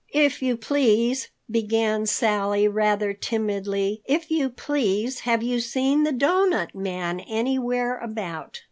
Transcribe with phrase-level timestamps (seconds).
[0.15, 6.73] "If you please," began Sally rather timidly, "if you please, have you seen the Doughnut
[6.73, 8.59] Man anywhere about?"